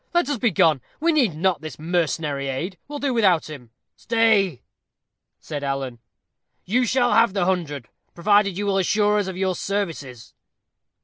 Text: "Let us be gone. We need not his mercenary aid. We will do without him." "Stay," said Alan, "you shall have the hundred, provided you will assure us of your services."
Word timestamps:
"Let 0.15 0.27
us 0.29 0.39
be 0.39 0.49
gone. 0.49 0.81
We 0.99 1.11
need 1.11 1.35
not 1.35 1.61
his 1.63 1.77
mercenary 1.77 2.47
aid. 2.47 2.79
We 2.87 2.93
will 2.93 2.97
do 2.97 3.13
without 3.13 3.51
him." 3.51 3.69
"Stay," 3.95 4.63
said 5.39 5.63
Alan, 5.63 5.99
"you 6.65 6.85
shall 6.85 7.13
have 7.13 7.33
the 7.33 7.45
hundred, 7.45 7.87
provided 8.15 8.57
you 8.57 8.65
will 8.65 8.79
assure 8.79 9.19
us 9.19 9.27
of 9.27 9.37
your 9.37 9.53
services." 9.53 10.33